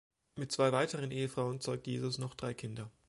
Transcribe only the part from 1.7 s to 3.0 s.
Jesus noch drei Kinder.